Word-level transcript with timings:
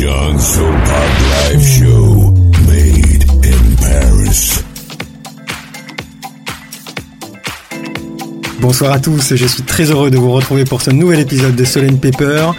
John 0.00 0.38
Live 1.52 1.62
Show 1.62 2.32
made 2.66 3.22
in 3.44 3.76
Paris. 3.76 4.62
Bonsoir 8.60 8.92
à 8.92 8.98
tous, 8.98 9.34
je 9.34 9.46
suis 9.46 9.62
très 9.62 9.90
heureux 9.90 10.10
de 10.10 10.16
vous 10.16 10.30
retrouver 10.30 10.64
pour 10.64 10.80
ce 10.80 10.90
nouvel 10.90 11.20
épisode 11.20 11.54
de 11.54 11.64
Solène 11.66 12.00
Paper. 12.00 12.52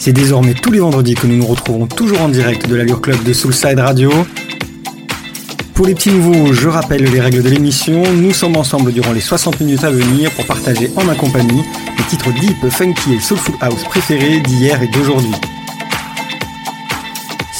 C'est 0.00 0.12
désormais 0.12 0.54
tous 0.54 0.72
les 0.72 0.80
vendredis 0.80 1.14
que 1.14 1.28
nous 1.28 1.36
nous 1.36 1.46
retrouvons 1.46 1.86
toujours 1.86 2.20
en 2.20 2.28
direct 2.28 2.68
de 2.68 2.74
l'Allure 2.74 3.00
Club 3.00 3.22
de 3.22 3.32
Soulside 3.32 3.78
Radio. 3.78 4.10
Pour 5.74 5.86
les 5.86 5.94
petits 5.94 6.10
nouveaux, 6.10 6.52
je 6.52 6.68
rappelle 6.68 7.04
les 7.04 7.20
règles 7.20 7.44
de 7.44 7.48
l'émission. 7.48 8.02
Nous 8.12 8.32
sommes 8.32 8.56
ensemble 8.56 8.92
durant 8.92 9.12
les 9.12 9.20
60 9.20 9.60
minutes 9.60 9.84
à 9.84 9.90
venir 9.90 10.32
pour 10.32 10.46
partager 10.46 10.90
en 10.96 11.04
ma 11.04 11.14
compagnie 11.14 11.62
les 11.96 12.04
titres 12.06 12.32
deep, 12.40 12.68
funky 12.70 13.14
et 13.14 13.20
soulful 13.20 13.54
house 13.60 13.84
préférés 13.84 14.40
d'hier 14.40 14.82
et 14.82 14.88
d'aujourd'hui. 14.88 15.30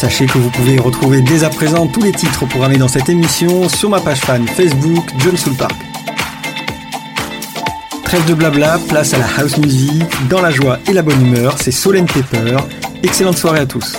Sachez 0.03 0.27
que 0.27 0.37
vous 0.37 0.51
pouvez 0.51 0.81
retrouver 0.81 1.21
dès 1.21 1.45
à 1.45 1.49
présent 1.49 1.87
tous 1.87 2.03
les 2.03 2.11
titres 2.11 2.45
programmés 2.47 2.77
dans 2.77 2.89
cette 2.89 3.09
émission 3.09 3.69
sur 3.69 3.89
ma 3.89 4.01
page 4.01 4.19
fan 4.19 4.45
Facebook 4.49 5.05
John 5.19 5.37
Soul 5.37 5.55
Park. 5.55 5.77
Trêve 8.03 8.25
de 8.27 8.35
blabla, 8.35 8.81
place 8.89 9.15
à 9.15 9.19
la 9.19 9.27
house 9.39 9.59
music, 9.59 10.03
dans 10.29 10.43
la 10.43 10.51
joie 10.51 10.81
et 10.89 10.93
la 10.93 11.03
bonne 11.03 11.25
humeur, 11.25 11.55
c'est 11.57 11.71
Solène 11.71 12.07
Pepper. 12.07 12.57
Excellente 13.05 13.39
soirée 13.39 13.61
à 13.61 13.67
tous. 13.67 13.97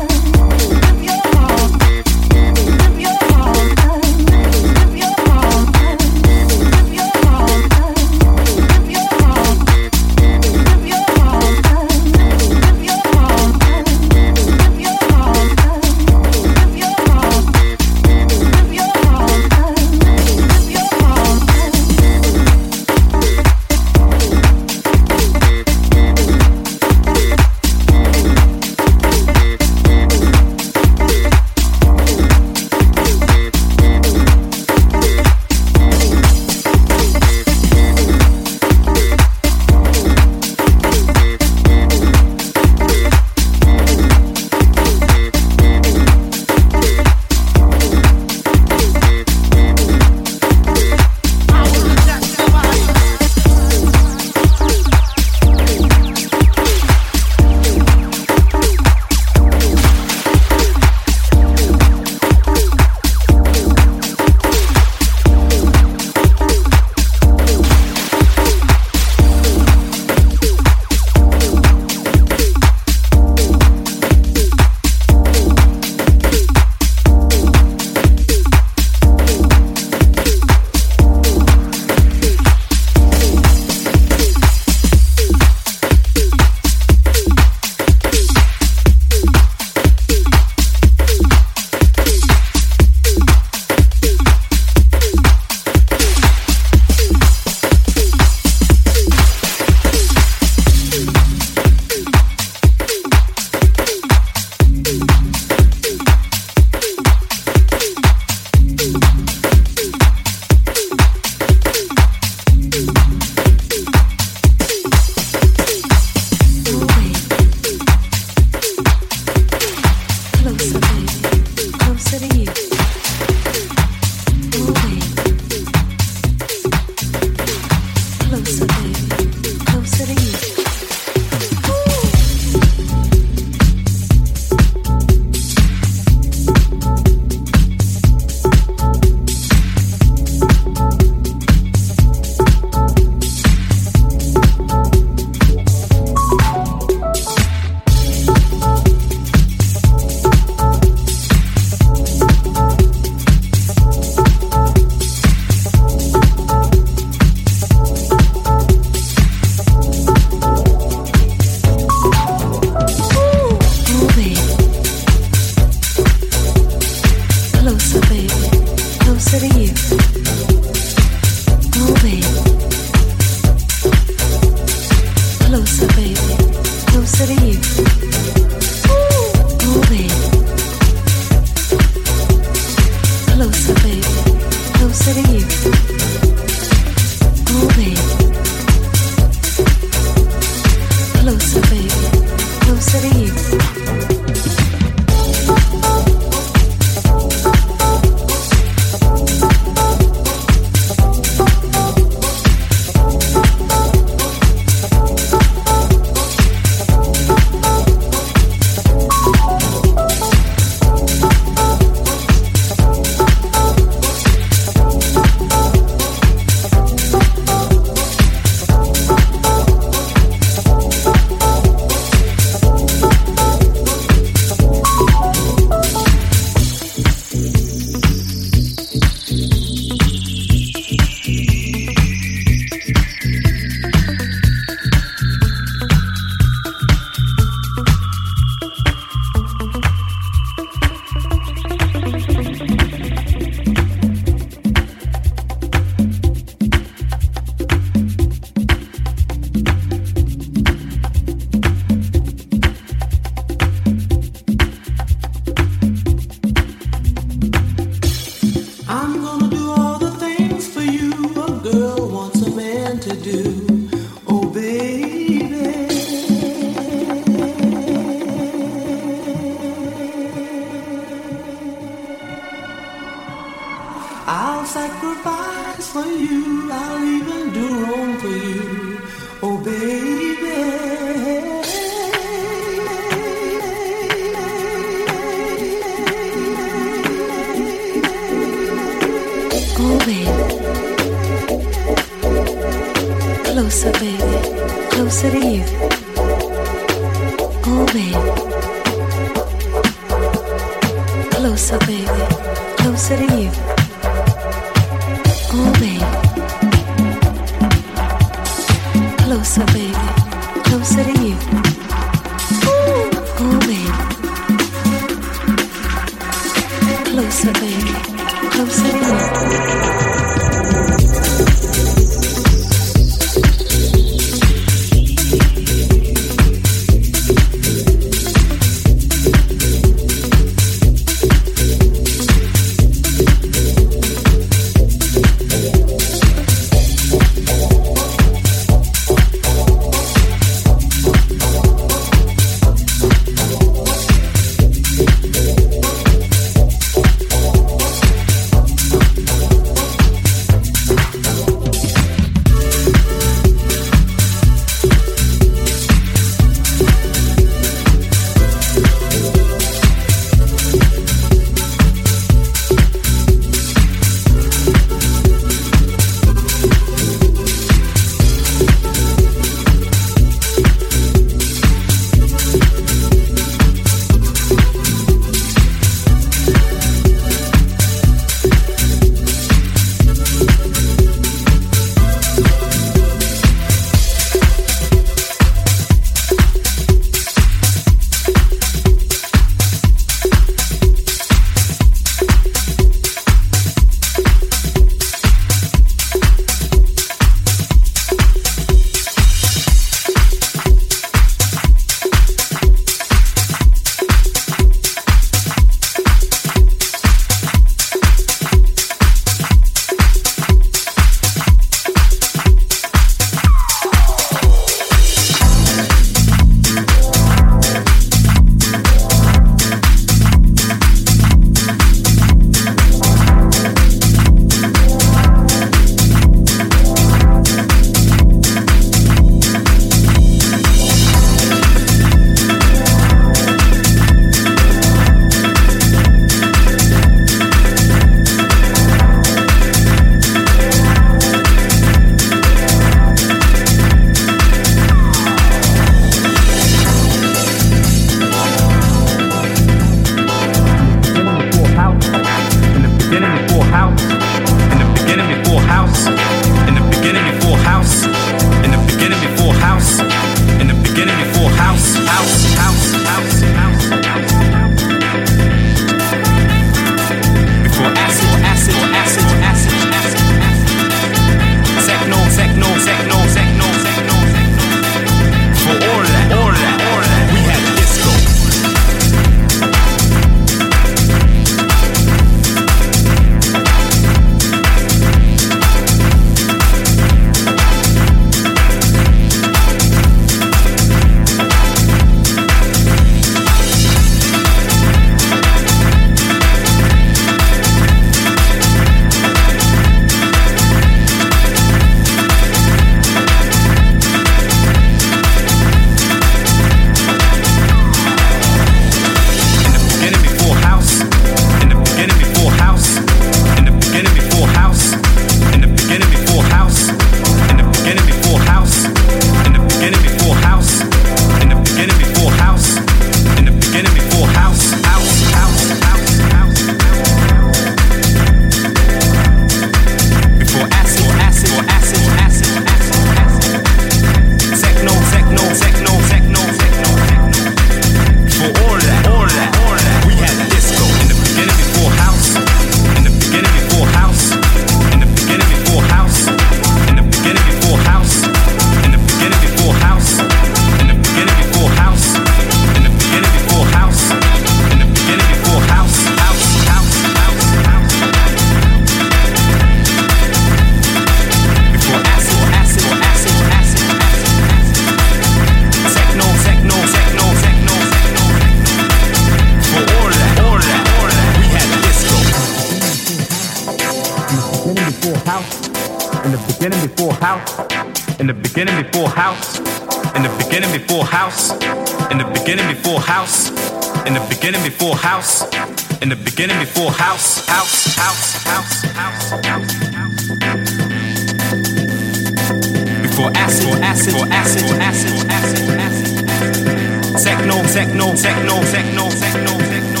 Techno, 597.44 597.62
techno, 597.66 598.14
techno, 598.14 598.58
techno, 598.72 599.08
techno, 599.10 599.58
techno. 599.68 600.00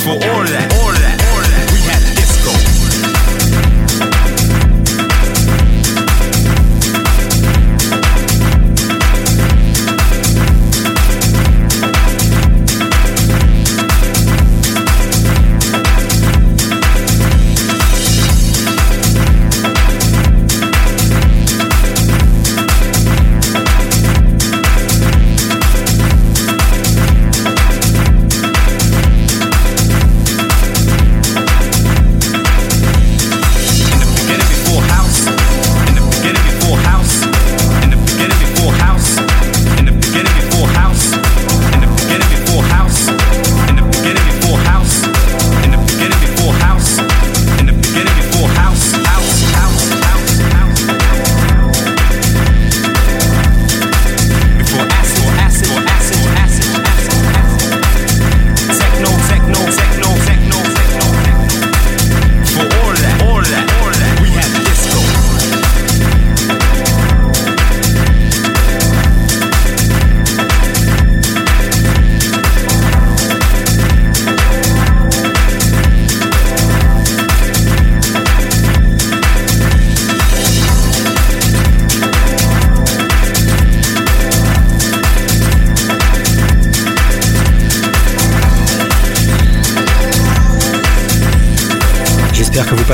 For 0.00 0.14
all 0.14 0.44
that, 0.48 0.72
all 0.80 0.94
that, 0.94 1.07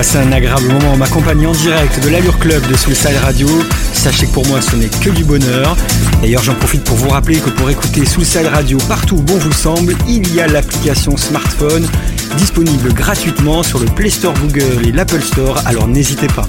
Passez 0.04 0.18
un 0.18 0.32
agréable 0.32 0.66
moment 0.66 0.92
en 0.92 0.96
m'accompagnant 0.98 1.48
en 1.48 1.54
direct 1.54 2.04
de 2.04 2.10
l'Allure 2.10 2.38
Club 2.38 2.62
de 2.66 2.76
Soulside 2.76 3.16
Radio. 3.22 3.48
Sachez 3.94 4.26
que 4.26 4.32
pour 4.32 4.46
moi 4.46 4.60
ce 4.60 4.76
n'est 4.76 4.90
que 4.90 5.08
du 5.08 5.24
bonheur. 5.24 5.78
D'ailleurs 6.20 6.42
j'en 6.42 6.54
profite 6.54 6.84
pour 6.84 6.98
vous 6.98 7.08
rappeler 7.08 7.38
que 7.38 7.48
pour 7.48 7.70
écouter 7.70 8.04
Soulside 8.04 8.48
Radio 8.48 8.76
partout 8.86 9.16
où 9.16 9.22
bon 9.22 9.38
vous 9.38 9.52
semble, 9.52 9.96
il 10.06 10.34
y 10.34 10.42
a 10.42 10.46
l'application 10.46 11.16
smartphone 11.16 11.88
disponible 12.36 12.92
gratuitement 12.92 13.62
sur 13.62 13.78
le 13.78 13.86
Play 13.86 14.10
Store 14.10 14.34
Google 14.34 14.86
et 14.86 14.92
l'Apple 14.92 15.22
Store, 15.22 15.62
alors 15.64 15.88
n'hésitez 15.88 16.26
pas. 16.26 16.46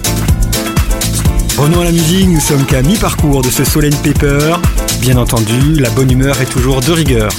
Revenons 1.58 1.80
à 1.80 1.86
la 1.86 1.94
musique, 1.94 2.28
nous 2.28 2.42
sommes 2.42 2.66
qu'à 2.66 2.82
mi-parcours 2.82 3.42
de 3.42 3.50
ce 3.50 3.64
Solen 3.64 3.96
Paper. 4.04 4.58
Bien 5.00 5.16
entendu, 5.16 5.76
la 5.76 5.90
bonne 5.92 6.12
humeur 6.12 6.42
est 6.42 6.52
toujours 6.52 6.82
de 6.82 6.92
rigueur. 6.92 7.30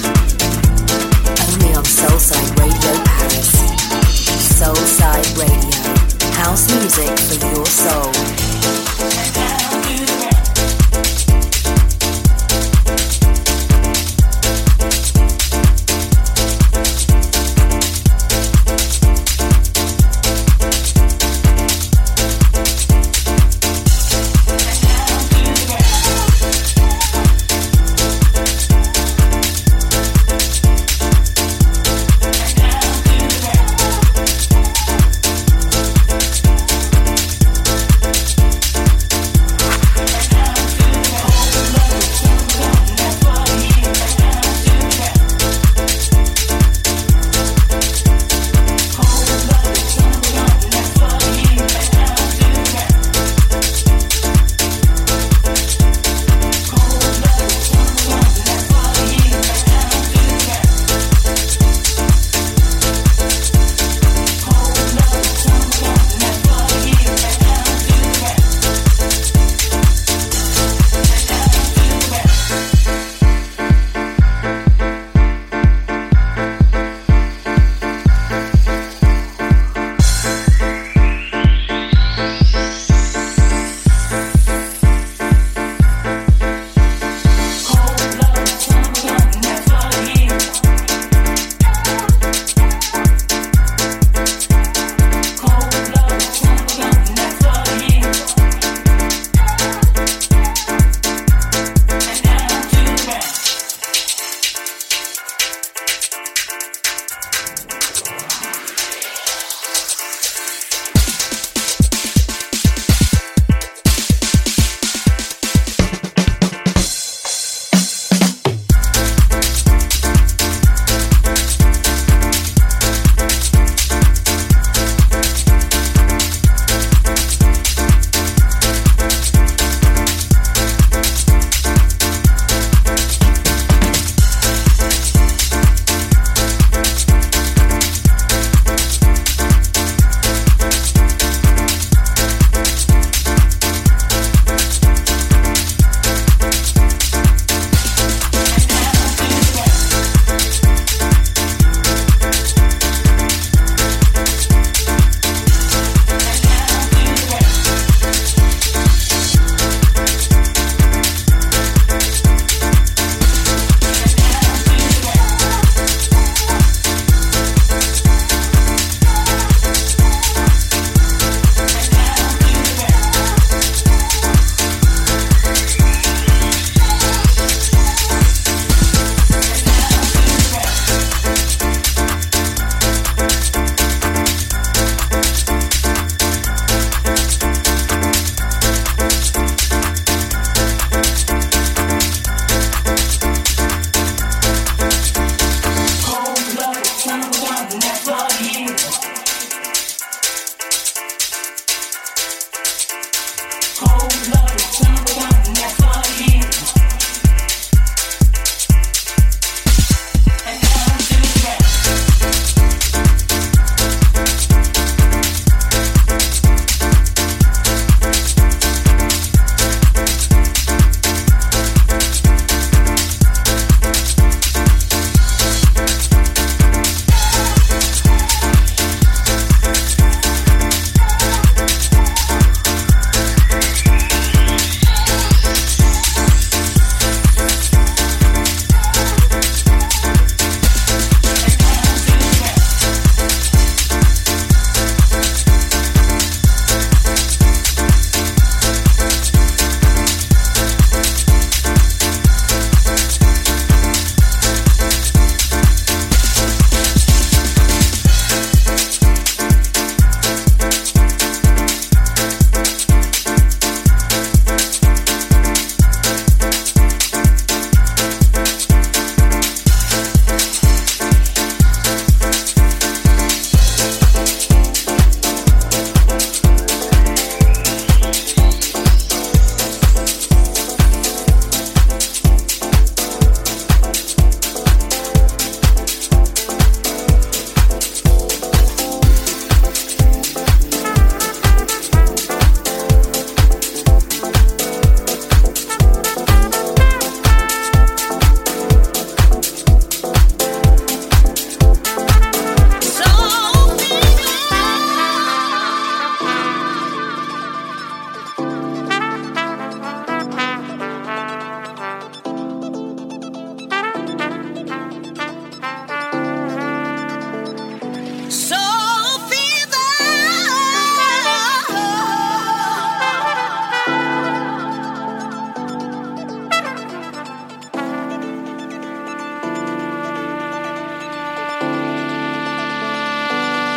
Music 6.99 7.41
for 7.41 7.49
your 7.49 7.67
soul. 7.67 8.16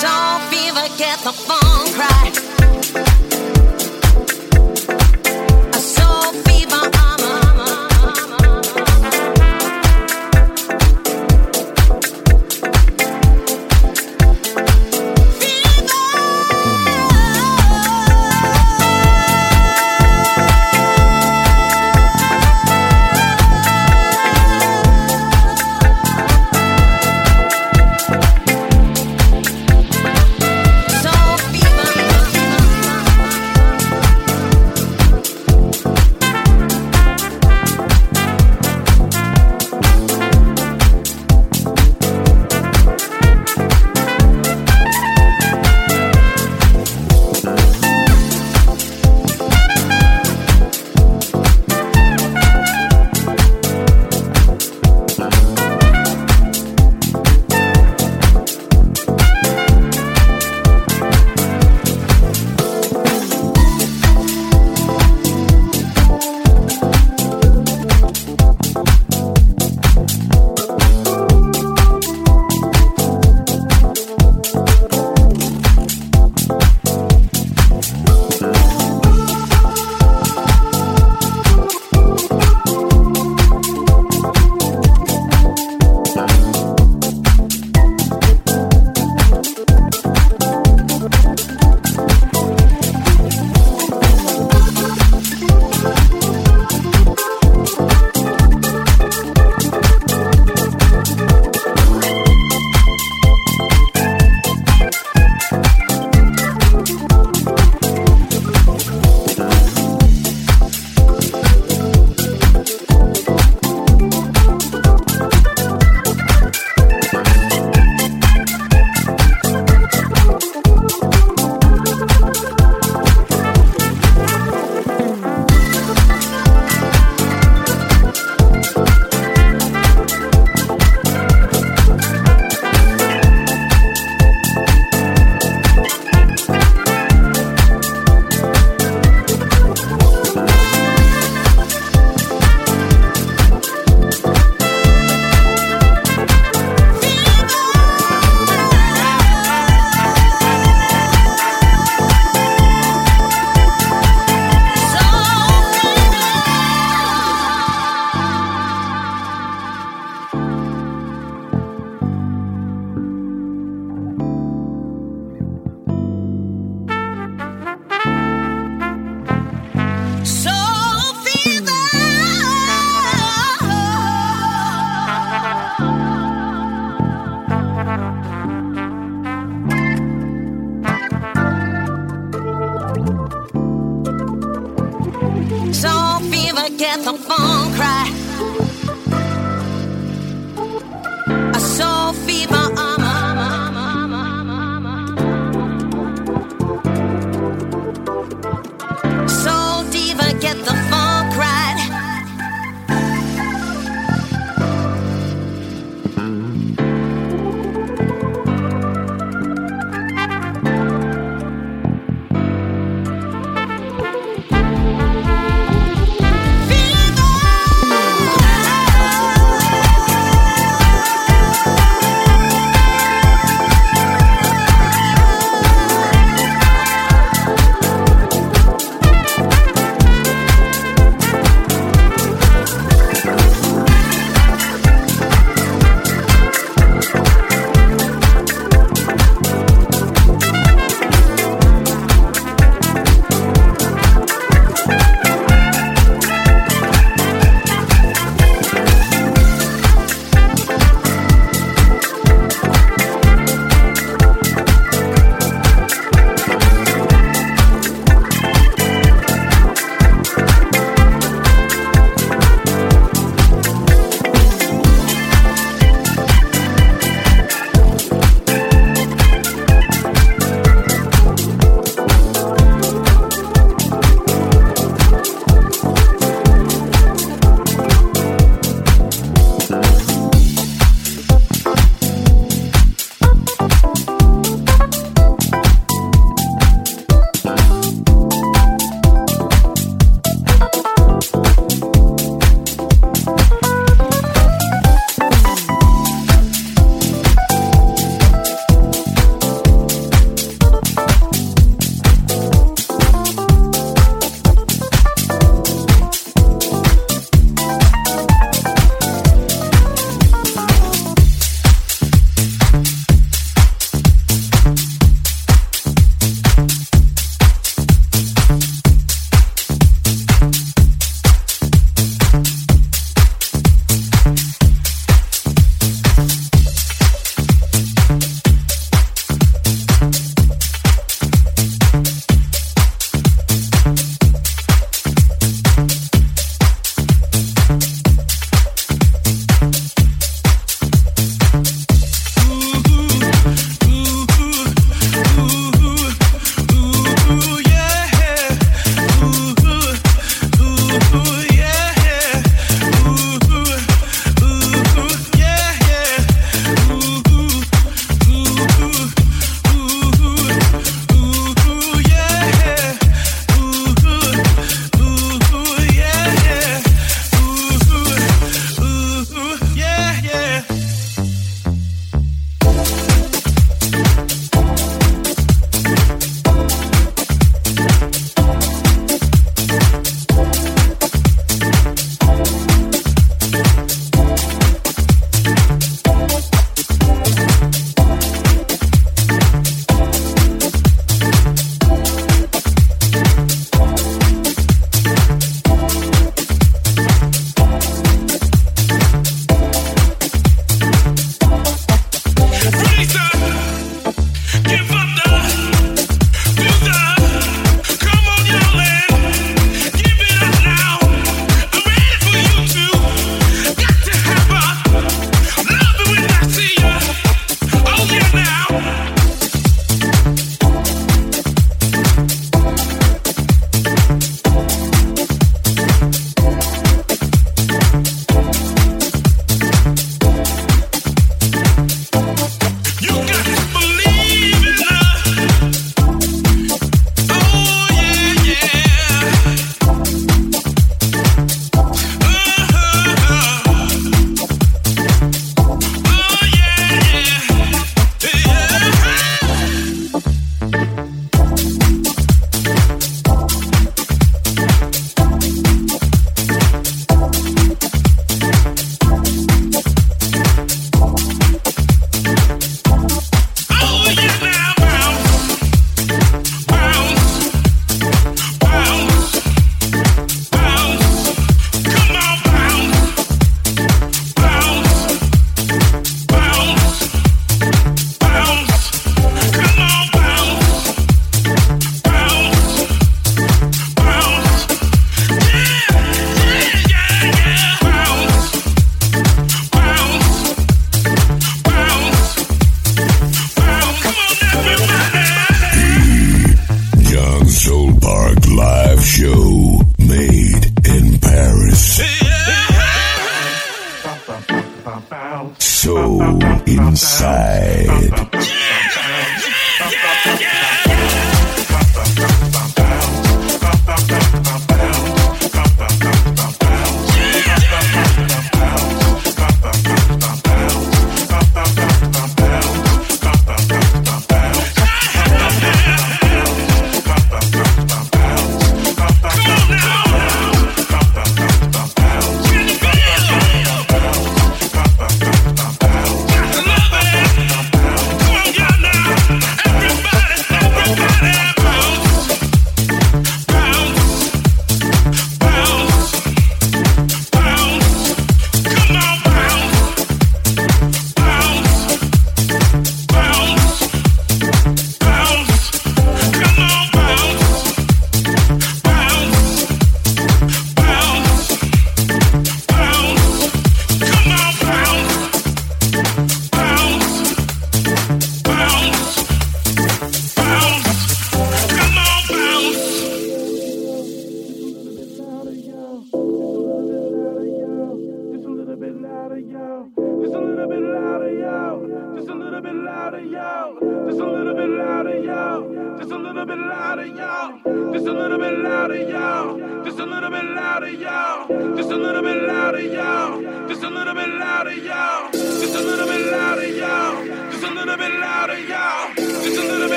Soul 0.00 0.38
fever, 0.48 0.88
get 0.96 1.18
the 1.18 1.30
phone 1.30 1.92
cry. 1.92 2.49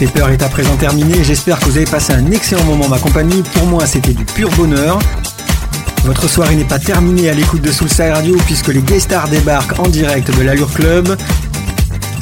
Paper 0.00 0.32
est 0.32 0.42
à 0.42 0.48
présent 0.48 0.74
terminé. 0.76 1.22
J'espère 1.22 1.58
que 1.58 1.66
vous 1.66 1.76
avez 1.76 1.84
passé 1.84 2.14
un 2.14 2.30
excellent 2.30 2.64
moment 2.64 2.86
en 2.86 2.88
ma 2.88 2.98
compagnie. 2.98 3.42
Pour 3.52 3.66
moi, 3.66 3.84
c'était 3.84 4.14
du 4.14 4.24
pur 4.24 4.48
bonheur. 4.52 4.98
Votre 6.04 6.26
soirée 6.26 6.56
n'est 6.56 6.64
pas 6.64 6.78
terminée 6.78 7.28
à 7.28 7.34
l'écoute 7.34 7.60
de 7.60 7.70
Soulside 7.70 8.12
Radio 8.14 8.34
puisque 8.46 8.68
les 8.68 8.80
guest 8.80 9.10
stars 9.10 9.28
débarquent 9.28 9.78
en 9.78 9.88
direct 9.88 10.34
de 10.34 10.42
l'Allure 10.42 10.72
Club. 10.72 11.18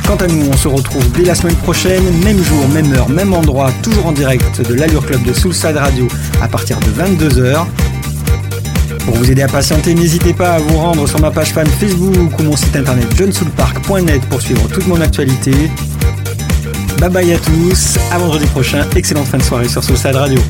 Quant 0.08 0.16
à 0.16 0.26
nous, 0.26 0.48
on 0.50 0.56
se 0.56 0.66
retrouve 0.66 1.08
dès 1.12 1.22
la 1.22 1.36
semaine 1.36 1.54
prochaine, 1.54 2.02
même 2.24 2.42
jour, 2.42 2.66
même 2.70 2.92
heure, 2.94 3.08
même 3.08 3.32
endroit, 3.32 3.70
toujours 3.84 4.06
en 4.06 4.12
direct 4.12 4.60
de 4.60 4.74
l'Allure 4.74 5.06
Club 5.06 5.22
de 5.22 5.32
Soulside 5.32 5.76
Radio 5.76 6.08
à 6.42 6.48
partir 6.48 6.80
de 6.80 6.86
22h. 6.86 7.64
Pour 9.04 9.14
vous 9.14 9.30
aider 9.30 9.42
à 9.42 9.48
patienter, 9.48 9.94
n'hésitez 9.94 10.34
pas 10.34 10.54
à 10.54 10.58
vous 10.58 10.78
rendre 10.78 11.06
sur 11.06 11.20
ma 11.20 11.30
page 11.30 11.52
fan 11.52 11.68
Facebook 11.68 12.40
ou 12.40 12.42
mon 12.42 12.56
site 12.56 12.74
internet 12.74 13.06
johnsoulpark.net 13.16 14.22
pour 14.28 14.42
suivre 14.42 14.66
toute 14.66 14.88
mon 14.88 15.00
actualité. 15.00 15.52
Bye 17.00 17.10
bye 17.10 17.32
à 17.32 17.38
tous, 17.38 17.96
à 18.10 18.18
vendredi 18.18 18.46
prochain, 18.46 18.84
excellente 18.96 19.28
fin 19.28 19.38
de 19.38 19.42
soirée 19.44 19.68
sur 19.68 19.84
Soulside 19.84 20.16
Radio. 20.16 20.40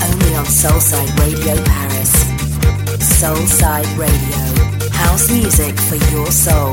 Only 0.00 0.38
on 0.38 0.44
Soulside 0.44 1.10
Radio 1.18 1.54
Paris. 1.64 2.12
Soulside 3.00 3.88
Radio. 3.98 4.88
House 4.92 5.28
music 5.30 5.76
for 5.80 5.96
your 6.14 6.30
soul. 6.30 6.72